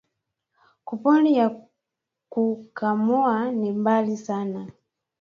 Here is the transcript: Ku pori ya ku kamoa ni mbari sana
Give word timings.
Ku 0.85 0.93
pori 1.01 1.31
ya 1.39 1.47
ku 2.31 2.41
kamoa 2.77 3.35
ni 3.59 3.69
mbari 3.79 4.15
sana 4.25 4.61